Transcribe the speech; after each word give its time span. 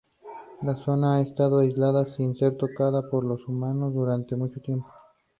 La 0.63 0.73
zona 0.73 1.17
ha 1.17 1.21
estado 1.21 1.59
aislada, 1.59 2.05
sin 2.05 2.35
ser 2.35 2.57
tocada 2.57 3.07
por 3.11 3.23
los 3.23 3.47
humanos 3.47 3.93
durante 3.93 4.35
mucho 4.35 4.59
tiempo. 4.59 4.87